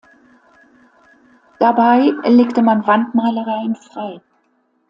[1.59, 4.19] Dabei legte man Wandmalereien frei.